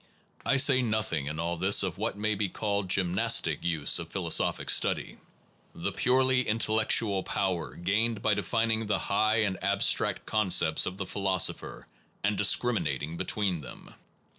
I 0.43 0.57
say 0.57 0.81
nothing 0.81 1.27
in 1.27 1.39
all 1.39 1.57
this 1.57 1.83
of 1.83 1.99
what 1.99 2.17
may 2.17 2.33
be 2.33 2.49
called 2.49 2.85
the 2.85 2.95
gymnastic 2.95 3.63
use 3.63 3.99
of 3.99 4.09
philosophic 4.11 4.71
study, 4.71 5.17
the 5.75 5.91
purely 5.91 6.41
intellectual 6.41 7.21
power 7.21 7.75
gained 7.75 8.23
by 8.23 8.33
defin 8.33 8.71
ing 8.71 8.85
the 8.87 8.97
high 8.97 9.43
and 9.43 9.63
abstract 9.63 10.25
concepts 10.25 10.87
of 10.87 10.97
the 10.97 11.05
phi 11.05 11.19
losopher, 11.19 11.83
and 12.23 12.35
discriminating 12.35 13.15
between 13.15 13.61
them. 13.61 13.93